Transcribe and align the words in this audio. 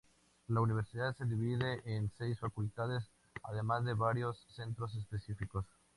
La 0.47 0.61
universidad 0.61 1.15
se 1.15 1.25
divide 1.27 1.79
en 1.85 2.09
seis 2.17 2.39
facultades, 2.39 3.03
además 3.43 3.85
de 3.85 3.93
varios 3.93 4.47
centros 4.55 4.95
específicos. 4.95 5.67